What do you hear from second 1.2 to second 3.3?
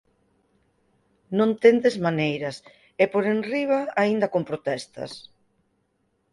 Non tendes maneiras e por